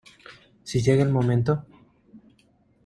si 0.63 0.81
llega 0.81 1.03
el 1.03 1.11
momento... 1.11 1.63